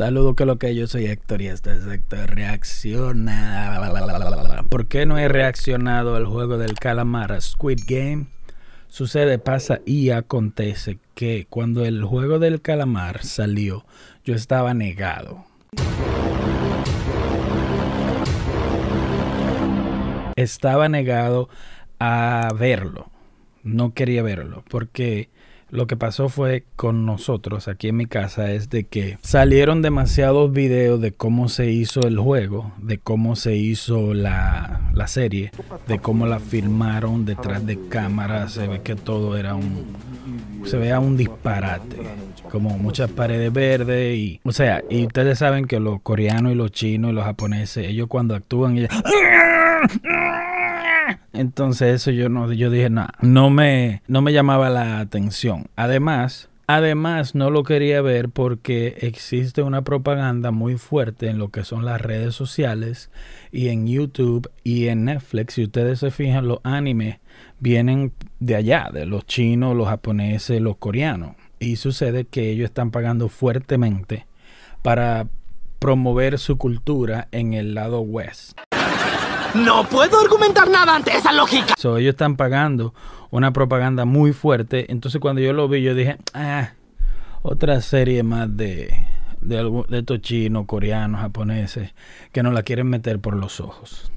[0.00, 3.78] Saludo que lo que yo soy Héctor y este es Héctor Reacciona.
[4.70, 8.28] ¿Por qué no he reaccionado al juego del calamar Squid Game?
[8.88, 13.84] Sucede, pasa y acontece que cuando el juego del calamar salió,
[14.24, 15.44] yo estaba negado.
[20.34, 21.50] Estaba negado
[21.98, 23.10] a verlo.
[23.62, 25.28] No quería verlo porque
[25.70, 30.52] lo que pasó fue con nosotros aquí en mi casa es de que salieron demasiados
[30.52, 35.52] videos de cómo se hizo el juego, de cómo se hizo la, la serie,
[35.86, 39.84] de cómo la filmaron detrás de cámaras, se ve que todo era un
[40.64, 41.96] se vea un disparate,
[42.50, 46.70] como muchas paredes verdes y o sea, y ustedes saben que los coreanos y los
[46.70, 48.90] chinos y los japoneses, ellos cuando actúan ellos
[51.32, 55.66] entonces eso yo no, yo dije, nada, no me, no me llamaba la atención.
[55.76, 61.64] Además, Además, no lo quería ver porque existe una propaganda muy fuerte en lo que
[61.64, 63.10] son las redes sociales
[63.50, 65.54] y en YouTube y en Netflix.
[65.54, 67.18] Si ustedes se fijan, los animes
[67.58, 71.34] vienen de allá, de los chinos, los japoneses, los coreanos.
[71.58, 74.28] Y sucede que ellos están pagando fuertemente
[74.82, 75.26] para
[75.80, 78.56] promover su cultura en el lado west.
[79.54, 81.74] No puedo argumentar nada ante esa lógica.
[81.76, 82.94] So, ellos están pagando
[83.30, 84.90] una propaganda muy fuerte.
[84.90, 86.72] Entonces cuando yo lo vi, yo dije, ah,
[87.42, 88.94] otra serie más de,
[89.40, 91.94] de, estos chinos, coreanos, japoneses,
[92.32, 94.12] que nos la quieren meter por los ojos.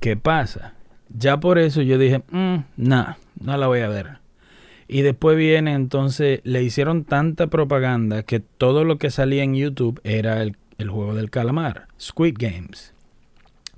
[0.00, 0.74] ¿Qué pasa?
[1.08, 4.18] Ya por eso yo dije, mmm, no, no la voy a ver.
[4.86, 10.00] Y después viene entonces, le hicieron tanta propaganda que todo lo que salía en YouTube
[10.02, 12.94] era el, el juego del calamar, Squid Games.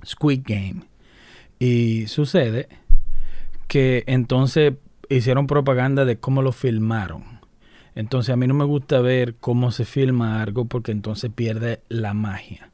[0.05, 0.83] Squid Game.
[1.59, 2.67] Y sucede
[3.67, 4.73] que entonces
[5.09, 7.41] hicieron propaganda de cómo lo filmaron.
[7.95, 12.13] Entonces a mí no me gusta ver cómo se filma algo porque entonces pierde la
[12.13, 12.71] magia.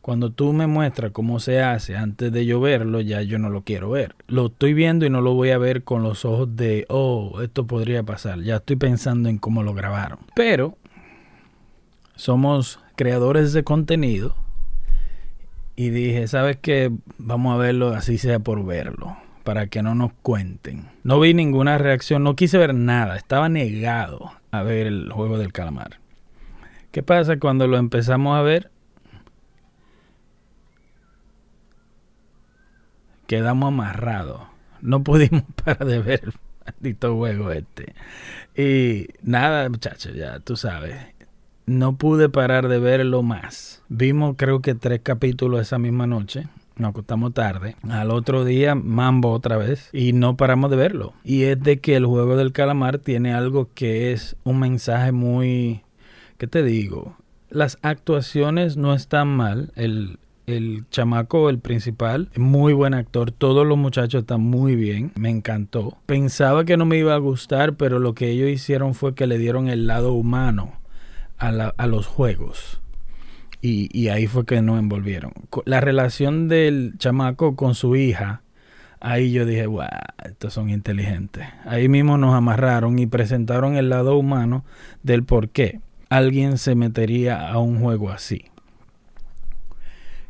[0.00, 3.62] Cuando tú me muestras cómo se hace antes de yo verlo, ya yo no lo
[3.62, 4.14] quiero ver.
[4.28, 7.66] Lo estoy viendo y no lo voy a ver con los ojos de, oh, esto
[7.66, 8.40] podría pasar.
[8.40, 10.20] Ya estoy pensando en cómo lo grabaron.
[10.34, 10.78] Pero
[12.14, 14.36] somos creadores de contenido
[15.80, 16.92] y dije, ¿sabes qué?
[17.16, 20.90] Vamos a verlo así sea por verlo, para que no nos cuenten.
[21.04, 25.54] No vi ninguna reacción, no quise ver nada, estaba negado a ver el juego del
[25.54, 25.96] calamar.
[26.92, 28.70] ¿Qué pasa cuando lo empezamos a ver?
[33.26, 34.42] Quedamos amarrados.
[34.82, 36.32] No pudimos parar de ver el
[36.66, 37.94] maldito juego este.
[38.54, 41.14] Y nada, muchachos, ya tú sabes
[41.66, 43.82] no pude parar de verlo más.
[43.88, 46.48] Vimos creo que tres capítulos esa misma noche.
[46.76, 47.76] Nos acostamos tarde.
[47.88, 49.90] Al otro día, mambo otra vez.
[49.92, 51.12] Y no paramos de verlo.
[51.24, 55.82] Y es de que el juego del calamar tiene algo que es un mensaje muy...
[56.38, 57.16] ¿Qué te digo?
[57.50, 59.72] Las actuaciones no están mal.
[59.76, 63.30] El, el chamaco, el principal, muy buen actor.
[63.30, 65.12] Todos los muchachos están muy bien.
[65.16, 65.98] Me encantó.
[66.06, 69.36] Pensaba que no me iba a gustar, pero lo que ellos hicieron fue que le
[69.36, 70.79] dieron el lado humano
[71.40, 72.80] a, los juegos.
[73.62, 75.32] Y, ahí fue que nos envolvieron.
[75.64, 78.42] La relación del chamaco con su hija,
[79.00, 79.86] ahí yo dije, wow,
[80.24, 81.46] estos son inteligentes.
[81.64, 84.64] Ahí mismo nos amarraron y presentaron el lado humano
[85.02, 88.44] del por qué alguien se metería a un juego así.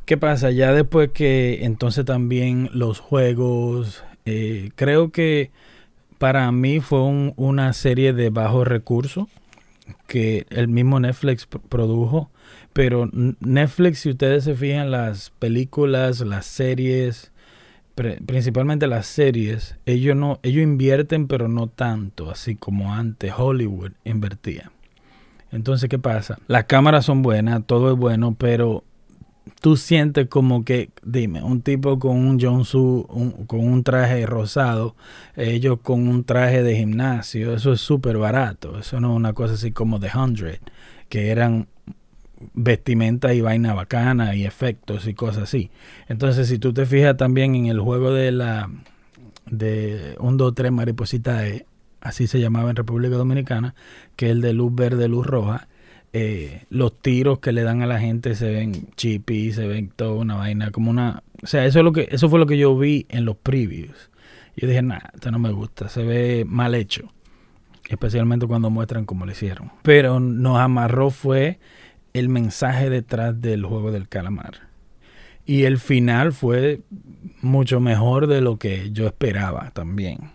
[0.05, 0.51] ¿Qué pasa?
[0.51, 5.53] Ya después que entonces también los juegos, eh, creo que
[6.19, 9.29] para mí fue una serie de bajo recursos
[10.07, 12.31] que el mismo Netflix produjo.
[12.73, 17.33] Pero Netflix, si ustedes se fijan, las películas, las series,
[17.95, 24.71] principalmente las series, ellos no, ellos invierten, pero no tanto, así como antes Hollywood invertía.
[25.53, 26.39] Entonces, ¿qué pasa?
[26.47, 28.85] Las cámaras son buenas, todo es bueno, pero
[29.61, 33.07] tú sientes como que, dime, un tipo con un Jonsu,
[33.47, 34.97] con un traje rosado,
[35.37, 39.55] ellos con un traje de gimnasio, eso es súper barato, eso no es una cosa
[39.55, 40.61] así como The Hundred,
[41.09, 41.69] que eran
[42.55, 45.71] vestimenta y vaina bacana y efectos y cosas así.
[46.09, 48.71] Entonces, si tú te fijas también en el juego de la
[49.47, 51.67] de un 2 3 mariposita E,
[52.01, 53.75] así se llamaba en República Dominicana,
[54.17, 55.69] que es el de luz verde, luz roja,
[56.13, 60.13] eh, los tiros que le dan a la gente se ven chippy, se ven toda
[60.13, 61.23] una vaina, como una...
[61.43, 64.11] O sea, eso, es lo que, eso fue lo que yo vi en los previews.
[64.57, 67.13] Yo dije, nada, esto no me gusta, se ve mal hecho.
[67.89, 69.73] Especialmente cuando muestran cómo lo hicieron.
[69.83, 71.59] Pero nos amarró fue
[72.13, 74.69] el mensaje detrás del juego del calamar.
[75.47, 76.83] Y el final fue
[77.41, 80.31] mucho mejor de lo que yo esperaba también.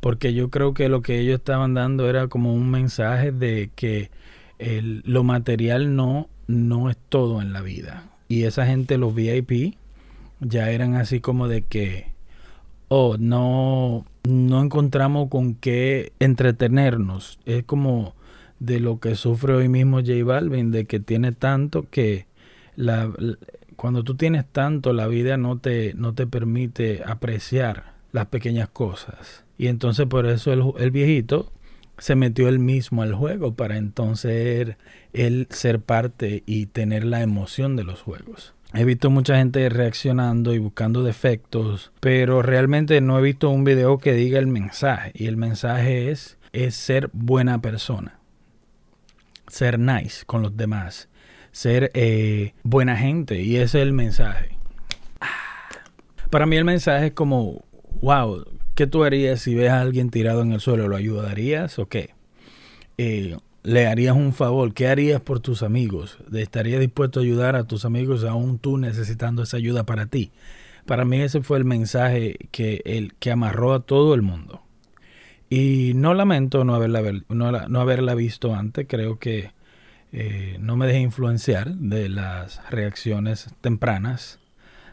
[0.00, 4.10] Porque yo creo que lo que ellos estaban dando era como un mensaje de que
[4.60, 8.10] el, lo material no, no es todo en la vida.
[8.28, 9.74] Y esa gente, los VIP,
[10.40, 12.12] ya eran así como de que,
[12.88, 17.38] oh, no, no encontramos con qué entretenernos.
[17.46, 18.14] Es como
[18.60, 22.26] de lo que sufre hoy mismo J Balvin, de que tiene tanto que
[22.76, 23.10] la,
[23.76, 29.44] cuando tú tienes tanto, la vida no te, no te permite apreciar las pequeñas cosas.
[29.56, 31.50] Y entonces por eso el, el viejito
[32.00, 34.76] se metió él mismo al juego para entonces
[35.12, 38.54] él ser parte y tener la emoción de los juegos.
[38.72, 43.98] He visto mucha gente reaccionando y buscando defectos, pero realmente no he visto un video
[43.98, 45.10] que diga el mensaje.
[45.14, 48.20] Y el mensaje es, es ser buena persona.
[49.48, 51.08] Ser nice con los demás.
[51.50, 53.42] Ser eh, buena gente.
[53.42, 54.56] Y ese es el mensaje.
[56.30, 57.64] Para mí el mensaje es como,
[58.00, 58.44] wow,
[58.80, 60.88] ¿qué tú harías si ves a alguien tirado en el suelo?
[60.88, 62.14] ¿Lo ayudarías o qué?
[62.96, 66.16] Eh, le harías un favor, ¿qué harías por tus amigos?
[66.32, 70.30] ¿Estarías dispuesto a ayudar a tus amigos aún tú necesitando esa ayuda para ti?
[70.86, 74.62] Para mí ese fue el mensaje que, el, que amarró a todo el mundo.
[75.50, 79.50] Y no lamento no haberla, no, haberla visto antes, creo que
[80.10, 84.38] eh, no me dejé influenciar de las reacciones tempranas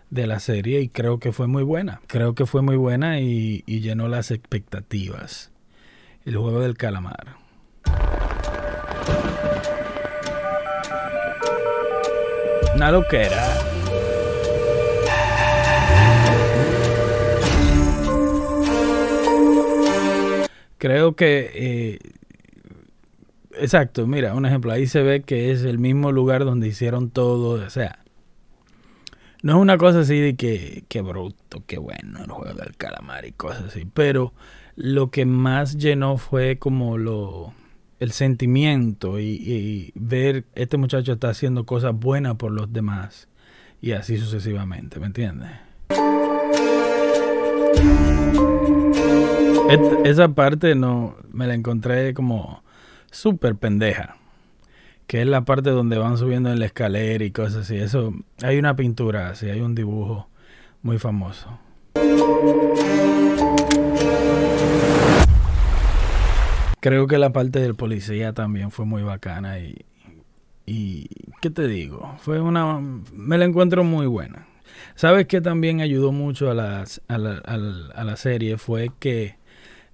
[0.09, 2.01] de la serie y creo que fue muy buena.
[2.07, 5.51] Creo que fue muy buena y, llenó las expectativas.
[6.25, 7.35] El juego del calamar.
[12.75, 13.77] Una loquera.
[20.77, 21.51] Creo que...
[21.55, 21.99] Eh,
[23.59, 24.71] exacto, mira, un ejemplo.
[24.71, 27.65] Ahí se ve que es el mismo lugar donde hicieron todo.
[27.65, 27.99] O sea,
[29.43, 33.25] no es una cosa así de que, que bruto, qué bueno el juego del calamar
[33.25, 33.85] y cosas así.
[33.93, 34.33] Pero
[34.75, 37.53] lo que más llenó fue como lo
[37.99, 43.27] el sentimiento y, ver este muchacho está haciendo cosas buenas por los demás
[43.81, 45.51] y así sucesivamente, ¿me entiendes?
[50.05, 52.63] esa parte no me la encontré como
[53.11, 54.15] súper pendeja.
[55.07, 57.77] Que es la parte donde van subiendo en la escalera y cosas así.
[57.77, 58.13] Eso,
[58.43, 60.29] hay una pintura así, hay un dibujo
[60.81, 61.59] muy famoso.
[66.79, 69.85] Creo que la parte del policía también fue muy bacana y,
[70.65, 71.07] y
[71.41, 72.15] ¿qué te digo?
[72.19, 74.47] Fue una, me la encuentro muy buena.
[74.95, 78.57] ¿Sabes qué también ayudó mucho a, las, a, la, a, la, serie?
[78.57, 79.37] Fue que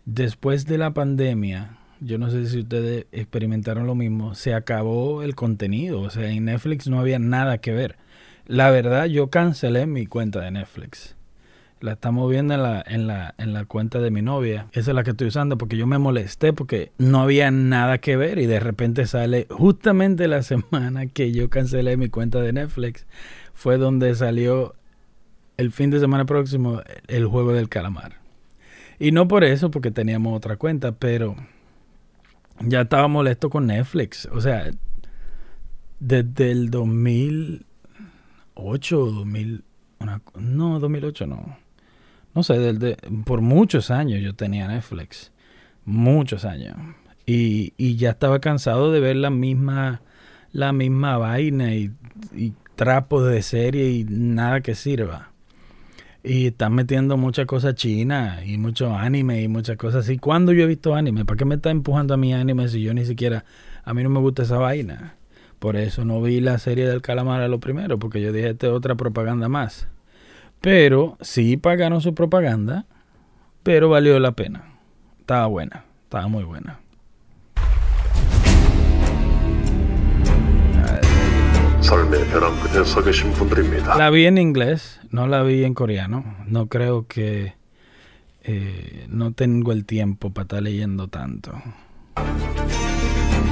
[0.06, 5.35] después de la pandemia, yo no sé si ustedes experimentaron lo mismo, se acabó el
[5.35, 7.97] contenido, o sea, en Netflix no había nada que ver.
[8.45, 11.15] La verdad, yo cancelé mi cuenta de Netflix
[11.83, 14.67] la estamos viendo en la, en la, en la cuenta de mi novia.
[14.71, 18.15] Esa es la que estoy usando porque yo me molesté porque no había nada que
[18.15, 23.06] ver y de repente sale justamente la semana que yo cancelé mi cuenta de Netflix.
[23.53, 24.75] Fue donde salió
[25.57, 28.13] el fin de semana próximo el juego del calamar.
[28.97, 31.35] Y no por eso, porque teníamos otra cuenta, pero
[32.59, 34.27] ya estaba molesto con Netflix.
[34.31, 34.69] O sea,
[36.00, 39.63] desde el 2008 o 2000...
[40.35, 41.63] no, 2008 no
[42.33, 45.31] no sé, por muchos años yo tenía Netflix.
[45.85, 46.75] Muchos años.
[47.25, 50.01] Y, y ya estaba cansado de ver la misma,
[50.51, 51.92] la misma vaina y
[52.75, 55.32] trapos de serie y nada que sirva.
[56.23, 60.18] Y están metiendo muchas cosas chinas y mucho anime y muchas cosas así.
[60.18, 61.25] ¿Cuándo yo he visto anime?
[61.25, 63.44] ¿Para qué me está empujando a mi anime si yo ni siquiera...
[63.83, 65.15] A mí no me gusta esa vaina.
[65.59, 68.68] Por eso no vi la serie del calamar a lo primero, porque yo dije, esta
[68.68, 69.87] es otra propaganda más.
[70.61, 72.85] Pero sí pagaron su propaganda,
[73.63, 74.80] pero valió la pena.
[75.19, 76.80] Estaba buena, estaba muy buena.
[83.97, 86.23] La vi en inglés, no la vi en coreano.
[86.47, 87.56] No creo que
[88.44, 91.52] eh, no tengo el tiempo para estar leyendo tanto.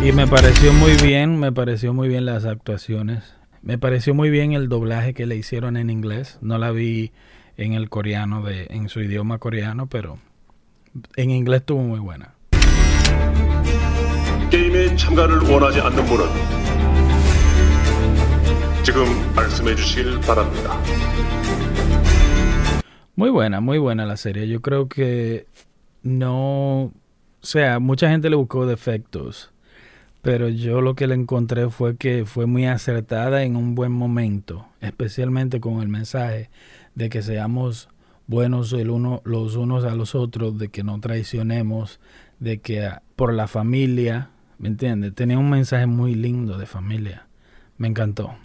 [0.01, 3.35] Y me pareció muy bien, me pareció muy bien las actuaciones.
[3.61, 6.39] Me pareció muy bien el doblaje que le hicieron en inglés.
[6.41, 7.11] No la vi
[7.57, 10.19] en el coreano, de, en su idioma coreano, pero
[11.15, 12.33] en inglés estuvo muy buena.
[23.15, 24.47] Muy buena, muy buena la serie.
[24.47, 25.45] Yo creo que
[26.01, 26.91] no, o
[27.41, 29.51] sea, mucha gente le buscó defectos
[30.23, 34.67] pero yo lo que le encontré fue que fue muy acertada en un buen momento,
[34.79, 36.51] especialmente con el mensaje
[36.93, 37.89] de que seamos
[38.27, 41.99] buenos el uno, los unos a los otros, de que no traicionemos,
[42.39, 44.29] de que por la familia
[44.61, 45.15] ¿Me entiendes?
[45.15, 47.25] Tenía un mensaje muy lindo de familia.
[47.79, 48.35] Me encantó.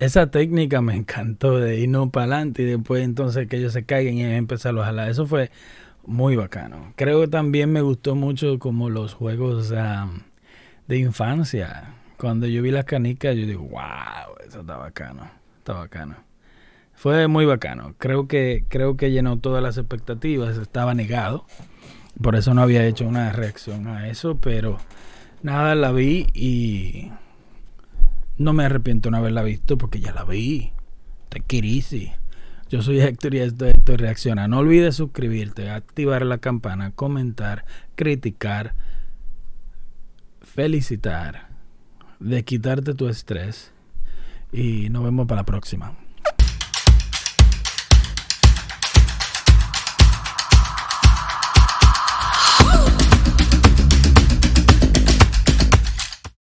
[0.00, 4.14] Esa, técnica me encantó de irnos para adelante y después entonces que ellos se caigan
[4.14, 5.10] y empezar a jalar.
[5.10, 5.50] Eso fue
[6.06, 6.94] muy bacano.
[6.96, 11.96] Creo que también me gustó mucho como los juegos de infancia.
[12.16, 16.16] Cuando yo vi las canicas, yo digo, wow, eso está bacano, está bacano.
[16.94, 17.94] Fue muy bacano.
[17.98, 20.56] Creo que, creo que llenó todas las expectativas.
[20.56, 21.44] Estaba negado.
[22.22, 24.38] Por eso no había hecho una reacción a eso.
[24.38, 24.78] Pero
[25.42, 27.12] nada, la vi y
[28.38, 30.72] no me arrepiento de no haberla visto porque ya la vi.
[31.28, 32.12] Te easy.
[32.70, 34.46] Yo soy Héctor y esto, esto reacciona.
[34.46, 37.64] No olvides suscribirte, activar la campana, comentar,
[37.96, 38.74] criticar,
[40.42, 41.48] felicitar,
[42.20, 43.72] de quitarte tu estrés.
[44.52, 45.96] Y nos vemos para la próxima.